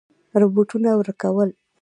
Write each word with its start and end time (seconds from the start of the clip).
رپوټونه 0.41 0.89
ورکول. 0.99 1.49